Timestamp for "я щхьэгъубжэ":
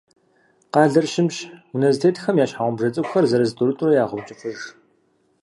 2.43-2.87